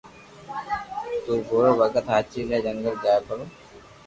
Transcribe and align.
تو 1.23 1.31
ڀورو 1.47 1.71
ڀگت 1.79 2.05
ھاچي 2.13 2.41
لي 2.49 2.57
جنگل 2.65 2.95
جائي 3.03 3.19
پرو 3.25 3.43